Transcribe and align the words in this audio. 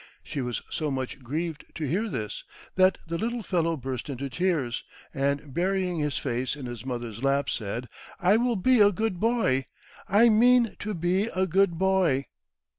She 0.23 0.41
was 0.41 0.63
so 0.67 0.89
much 0.89 1.19
grieved 1.19 1.63
to 1.75 1.83
hear 1.87 2.09
this, 2.09 2.43
that 2.73 2.97
the 3.05 3.19
little 3.19 3.43
fellow 3.43 3.77
burst 3.77 4.09
into 4.09 4.31
tears, 4.31 4.83
and, 5.13 5.53
burying 5.53 5.99
his 5.99 6.17
face 6.17 6.55
in 6.55 6.65
his 6.65 6.83
mother's 6.83 7.21
lap, 7.21 7.51
said, 7.51 7.87
"I 8.19 8.37
will 8.37 8.55
be 8.55 8.79
a 8.81 8.91
good 8.91 9.19
boy! 9.19 9.67
I 10.09 10.29
mean 10.29 10.75
to 10.79 10.95
be 10.95 11.25
a 11.25 11.45
good 11.45 11.77
boy!" 11.77 12.25